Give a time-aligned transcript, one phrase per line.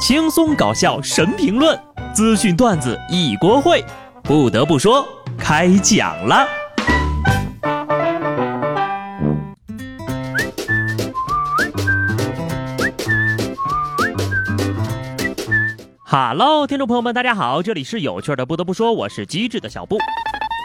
[0.00, 1.78] 轻松搞笑神评论，
[2.14, 3.84] 资讯段子一锅烩。
[4.22, 6.48] 不得不说，开讲了。
[16.06, 18.46] Hello，听众朋友们，大家好，这里是有趣的。
[18.46, 19.98] 不得不说，我是机智的小布。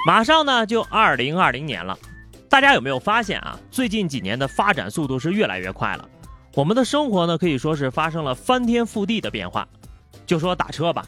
[0.08, 1.98] 马上呢就二零二零年了，
[2.50, 3.60] 大家有没有发现啊？
[3.70, 6.08] 最近几年的发展速度是越来越快了。
[6.56, 9.68] 我们的生活呢，可以说是发生了翻天覆地的变化。
[10.26, 11.06] 就说打车吧，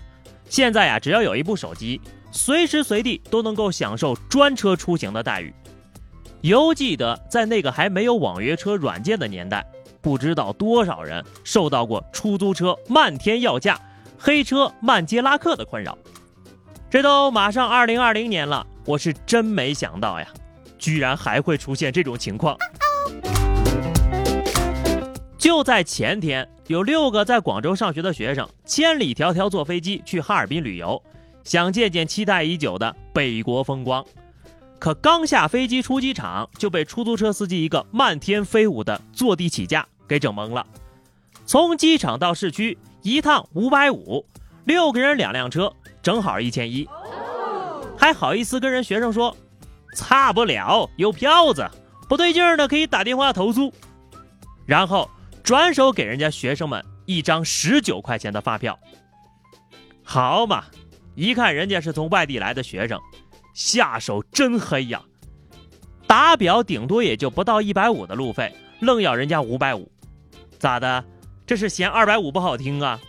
[0.49, 2.02] 现在呀，只要有一部手机，
[2.34, 5.53] 随时随地都能够享受专车出行的待遇。
[6.41, 9.66] 犹记得在那个还没有网约车软件的年代，
[10.02, 13.80] 不知道多少人受到过出租车漫天要价、
[14.20, 15.98] 黑车漫街拉客的困扰。
[16.89, 20.27] 这都马上二零二零年了，我是真没想到呀，
[20.77, 22.58] 居然还会出现这种情况。
[25.38, 31.02] 就在前天，有六个在广州上学的学生千里迢迢坐飞机去哈尔滨旅游，
[31.44, 34.03] 想见见期待已久的北国风光。
[34.80, 40.66] 可刚下飞机出机场，就被出租车司机一个漫天飞舞的坐地起价给整懵了。
[41.45, 44.26] 从机场到市区一趟五百五，
[44.66, 46.88] 六个人两辆车，正好一千一。
[47.95, 49.36] 还好意思跟人学生说，
[49.95, 51.70] 差不了，有票子，
[52.09, 53.72] 不对劲儿的可以打电话投诉。
[54.66, 55.08] 然后。
[55.48, 58.78] 转手给人家学生们一张十九块钱的发票，
[60.04, 60.66] 好嘛！
[61.16, 63.00] 一看人家是从外地来的学生，
[63.54, 65.02] 下手真黑呀！
[66.06, 69.89] 打表顶多也就不到一百五的路费，愣要人家五百五，
[70.59, 71.06] 咋的？
[71.45, 73.00] 这是嫌二百五不好听啊？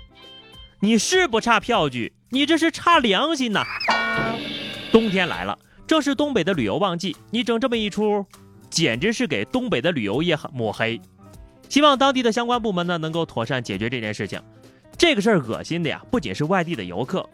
[0.79, 3.65] 你是不差票据，你这是差良心呐！
[4.93, 5.59] 冬天来了，
[5.89, 8.25] 正是东北的旅游旺季，你整这么一出，
[8.71, 11.01] 简直是给东北的旅游业抹黑。
[11.69, 14.41] 希望当地的相关部门呢能够妥善解决这件事情。
[14.97, 17.29] 这个事儿恶心的呀，不仅是外地的游客，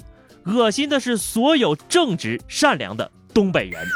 [0.44, 3.86] 恶心的是所有正直善良的东北人。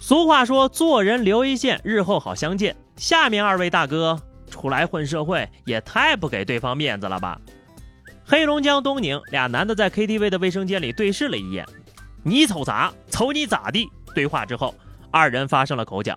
[0.00, 2.76] 俗话说，做人留一线，日后好相见。
[2.96, 4.20] 下面二位大哥
[4.50, 7.40] 出来混社会，也太不给对方面子了吧？
[8.24, 11.66] 黑龙江东宁俩男的在 KTV 的卫生间里对视了一眼，
[12.22, 12.92] 你瞅啥？
[13.10, 13.88] 瞅你咋地？
[14.14, 14.74] 对话之后，
[15.10, 16.16] 二人发生了口角。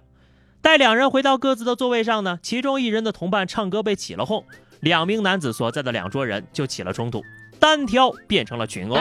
[0.66, 4.44] 待两人回到各自的座位上呢，其中一人的同伴唱歌被起了哄，
[4.80, 7.24] 两名男子所在的两桌人就起了冲突，
[7.60, 8.98] 单挑变成了群殴。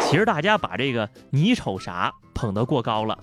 [0.00, 3.18] 其实大家把这个你瞅啥捧得过高了，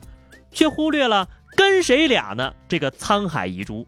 [0.52, 2.54] 却忽略了跟谁俩呢？
[2.68, 3.84] 这个沧海遗珠，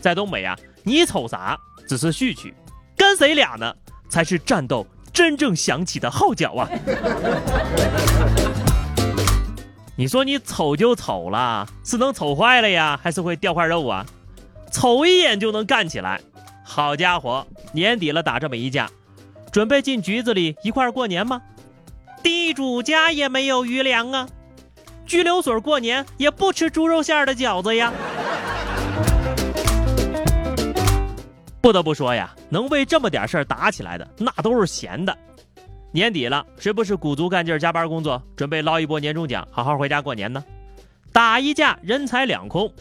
[0.00, 1.58] 在东北啊，你瞅啥
[1.88, 2.54] 只是序曲，
[2.96, 3.74] 跟谁俩呢
[4.08, 6.70] 才是战斗真正响起的号角啊！
[10.00, 14.06] 你说你丑就丑了，是能丑坏了呀，还是会掉块肉啊？
[14.72, 16.18] 瞅一眼就能干起来，
[16.64, 18.90] 好家伙，年底了打这么一架，
[19.52, 21.42] 准备进局子里一块儿过年吗？
[22.22, 24.26] 地主家也没有余粮啊，
[25.04, 27.92] 拘留所过年也不吃猪肉馅的饺子呀。
[31.60, 35.14] 不得不说呀，能为这么点事儿打起来的，那都是闲的。
[35.92, 40.44] 年底了，谁不是鼓足干劲儿加班工作，准备捞一波年终奖，好好回家过年呢？
[41.12, 42.72] 打一架人财两空，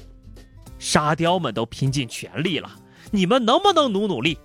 [0.78, 2.69] 沙雕们都拼尽全力了，
[3.09, 4.38] 你们能不能努努力？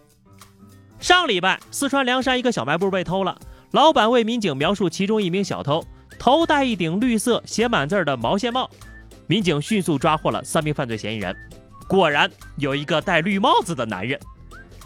[0.98, 3.38] 上礼拜，四川凉山一个小卖部被偷了，
[3.72, 5.84] 老板为民警描述其中一名小偷
[6.18, 8.70] 头戴一顶绿色写满字的毛线帽，
[9.26, 11.36] 民警迅速抓获了三名犯罪嫌疑人。
[11.86, 14.18] 果然有一个戴绿帽子的男人，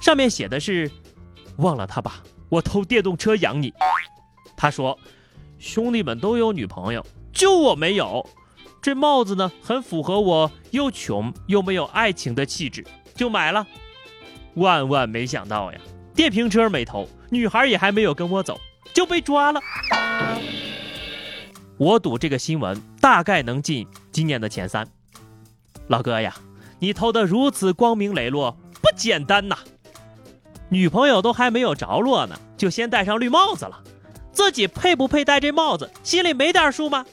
[0.01, 0.91] 上面写的是
[1.59, 2.21] “忘了他吧”。
[2.49, 3.73] 我偷电动车养你，
[4.57, 4.99] 他说
[5.59, 8.27] ：“兄弟们都有女朋友，就我没有。
[8.81, 13.67] 这帽子呢，很符合我又穷又没有爱情的气质，就买了。
[14.55, 15.79] 万万没想到呀，
[16.15, 18.59] 电瓶车没偷，女孩也还没有跟我走，
[18.95, 19.61] 就被抓了。
[21.77, 24.89] 我赌这个新闻大概能进今年的前三。
[25.89, 26.35] 老哥呀，
[26.79, 29.59] 你偷的如此光明磊落，不简单呐！”
[30.71, 33.83] 女朋友都还没有着落呢，就先戴上绿帽子了，
[34.33, 37.07] 自己配不配戴这帽子，心里没点数吗？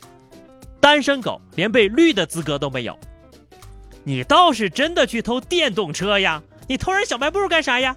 [0.82, 3.00] 单身狗连被绿的资格都没有，
[4.04, 6.44] 你倒是真的去偷电动车呀？
[6.68, 7.96] 你偷人小卖部干啥呀？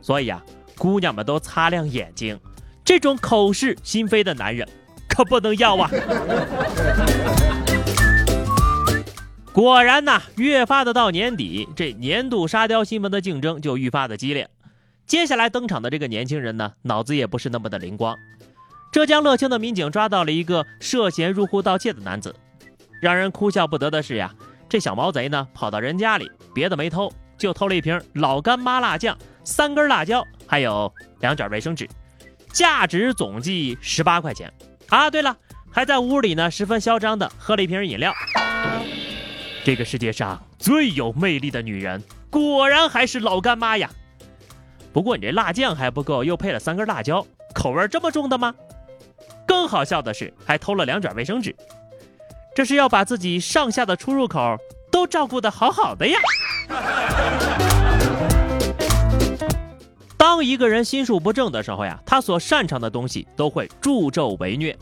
[0.00, 0.40] 所以啊，
[0.78, 2.38] 姑娘们都擦亮眼睛，
[2.84, 4.68] 这种口是心非的男人
[5.08, 5.90] 可不能要啊！
[9.52, 14.48] 果然呐，越发的到年底，这年度沙雕新闻的竞争就愈发的激烈。
[15.10, 18.16] 接下来登场的这个年轻人呢，脑子也不是那么的灵光。
[18.92, 22.32] 浙江乐清的民警抓到了一个涉嫌入户盗窃的男子。
[23.02, 24.32] 让人哭笑不得的是呀，
[24.68, 31.88] 这小毛贼呢，跑到人家里，别的没偷，就偷了一瓶老干妈辣酱、三根辣椒，还有两卷卫生纸，
[32.52, 34.52] 价值总计十八块钱。
[34.90, 35.36] 啊，对了，
[35.72, 38.14] 还在屋里呢，十分嚣张的喝了一瓶饮料。
[39.64, 43.90] 这个世界上最有魅力的女人，果然还是老干妈呀。
[44.92, 48.54] 不过你这辣酱还不够，又配了三根辣椒，口味这么重的吗？
[49.46, 51.54] 更好笑的是，还偷了两卷卫生纸，
[52.54, 54.56] 这是要把自己上下的出入口
[54.90, 56.18] 都照顾得好好的呀。
[60.16, 64.76] 当一个人心术不正的时候呀，他所擅长的东西都会助纣为虐。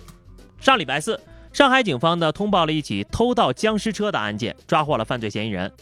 [0.60, 1.20] 上礼拜四。
[1.50, 5.72] 上海警方呢通报了一起偷盗僵尸车的案件，抓获了犯罪嫌疑人。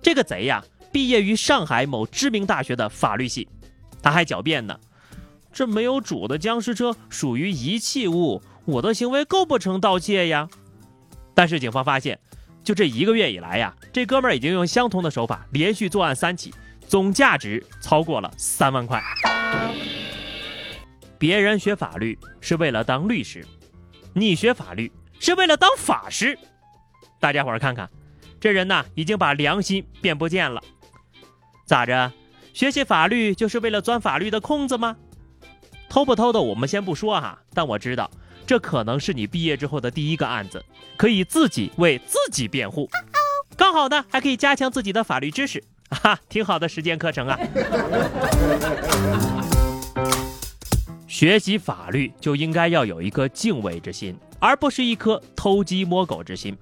[0.00, 3.46] 这个贼呀，毕业于上海某知名大学的法律系，
[4.02, 4.78] 他还狡辩呢
[5.52, 10.48] ：“这没有主的僵尸车属于遗弃物，我的行为构不成盗窃呀。”
[11.34, 12.18] 但是警方发现，
[12.64, 16.52] 就这一个月以来呀，这哥们儿已经用相同的手法连续作案三起，
[16.86, 19.02] 总价值超过了三万块。
[21.18, 23.46] 别人学法律是为了当律师，
[24.12, 24.92] 你学法律。
[25.20, 26.36] 是为了当法师，
[27.20, 27.88] 大家伙儿看看，
[28.40, 30.60] 这人呐已经把良心变不见了。
[31.64, 32.12] 咋着？
[32.52, 34.96] 学习法律就是为了钻法律的空子吗？
[35.88, 38.10] 偷不偷的我们先不说哈，但我知道
[38.46, 40.64] 这可能是你毕业之后的第一个案子，
[40.96, 42.88] 可以自己为自己辩护，
[43.56, 47.38] 刚好呢还可以加强自己的法律知识，哈，挺好的实践课程啊。
[51.06, 54.16] 学习法律就应该要有一颗敬畏之心。
[54.40, 56.58] 而不是一颗偷鸡摸狗之心，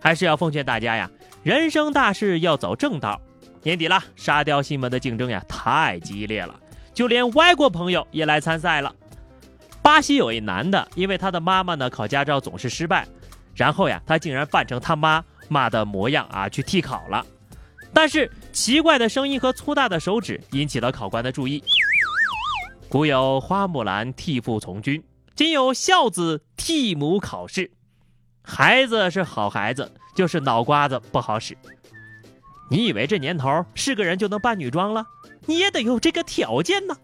[0.00, 1.08] 还是要奉劝大家呀，
[1.44, 3.20] 人生大事要走正道。
[3.62, 6.54] 年底了，沙雕新闻的竞争呀太激烈了，
[6.92, 8.94] 就连外国朋友也来参赛了。
[9.82, 13.06] 巴西有一男的，因为他的妈妈呢考驾照总是失败，
[13.54, 17.24] 然后呀他竟然扮成他妈妈的模样啊去替考了，
[17.92, 21.62] 但是奇怪的声音和粗大的手指引起了考官的注意。
[22.88, 25.02] 古有花木兰替父从军。
[25.34, 27.70] 今有孝子替母考试，
[28.42, 31.56] 孩子是好孩子，就是脑瓜子不好使。
[32.70, 35.06] 你以为这年头是个人就能扮女装了？
[35.46, 36.96] 你也得有这个条件呢。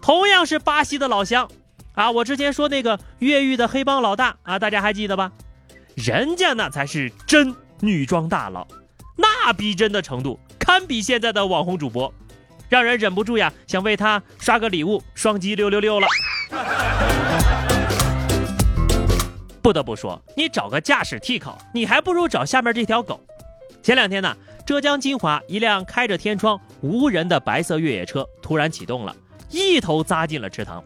[0.00, 1.50] 同样是巴西的老乡
[1.94, 5.32] 啊，我之前说那个越狱的黑帮老大啊，大家还记得吧？
[5.96, 8.66] 人家那才是真女装大佬，
[9.16, 12.14] 那逼真的程度堪比现在的网红主播，
[12.68, 16.06] 让人忍不住呀，想为他刷个礼物，双击六六六了。
[19.60, 23.20] 不得不说，你找个驾驶替考，你还不如找下面这条狗。
[23.82, 24.36] 前两天呢，
[24.68, 29.16] 浙江金华一辆开着天窗、无人的白色越野车突然启动了，
[29.48, 30.84] 一头扎进了池塘。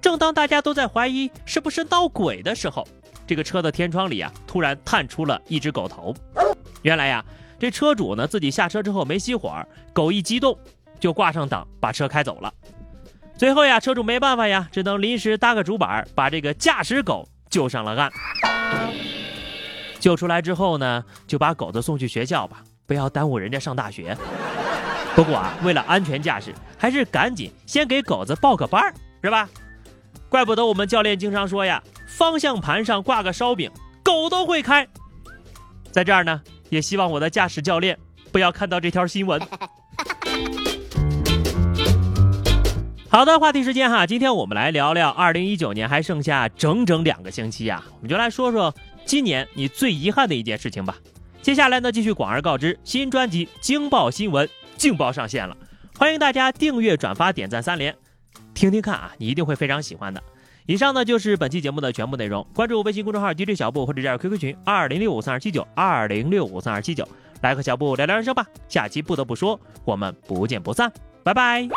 [0.00, 2.88] 正当大家都在怀疑是不是闹鬼的时候，
[3.26, 6.14] 这个车的天窗里啊，突然探出了一只狗头。
[6.80, 7.22] 原来呀，
[7.58, 9.54] 这车主呢自己下车之后没熄火，
[9.92, 10.58] 狗一激动
[10.98, 12.50] 就挂上档，把车开走了。
[13.36, 18.10] 最后呀，车主没办法呀，只能临时搭个主板，把这个驾驶狗救上了岸。
[20.00, 24.16] 救出来之后呢，就把狗子送去学校吧，不要耽误人家上大学。
[25.14, 28.92] 不过啊，为了安全驾驶，还是赶紧先给狗子报个班儿，
[29.22, 29.48] 是吧？
[30.28, 33.70] 怪不得我们教练经常说呀，方向盘上挂个烧饼，
[34.02, 34.86] 狗都会开。
[35.92, 37.96] 在这儿呢，也希望我的驾驶教练
[38.32, 39.40] 不要看到这条新闻。
[43.08, 48.74] 好的，话题时间哈，今天我们来聊聊二零一九年还剩下整整两个星期呀，我们就来说说
[49.04, 50.96] 今年你最遗憾的一件事情吧。
[51.44, 54.46] 接下来呢，继续广而告之，新专辑《惊爆新闻》
[54.78, 55.54] 劲爆上线了，
[55.98, 57.94] 欢迎大家订阅、转发、点赞三连，
[58.54, 60.22] 听听看啊，你一定会非常喜欢的。
[60.64, 67.06] 以上呢就是本期节目的全部内容，关注微信公众号 DJ 小布或者加入 QQ 群二零六五三二七九二零六五三二七九，
[67.42, 68.46] 来和小布聊聊人生吧。
[68.66, 70.90] 下期不得不说，我们不见不散。
[71.22, 71.68] 拜拜。